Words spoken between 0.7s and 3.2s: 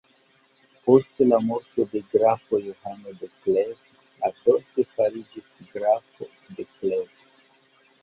Post la morto de Grafo Johano